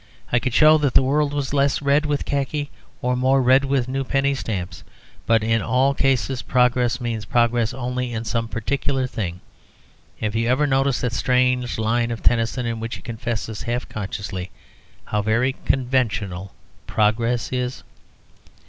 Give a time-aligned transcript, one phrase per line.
[0.33, 2.71] I could show that the world was less red with khaki
[3.03, 4.83] or more red with the new penny stamps.
[5.27, 9.41] But in all cases progress means progress only in some particular thing.
[10.19, 14.49] Have you ever noticed that strange line of Tennyson, in which he confesses, half consciously,
[15.05, 16.55] how very conventional
[16.87, 17.83] progress is?